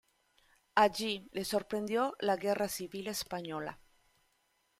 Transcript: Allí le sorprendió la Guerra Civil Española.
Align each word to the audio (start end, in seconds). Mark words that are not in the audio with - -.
Allí 0.73 1.29
le 1.31 1.45
sorprendió 1.45 2.15
la 2.21 2.35
Guerra 2.35 2.67
Civil 2.69 3.05
Española. 3.05 3.79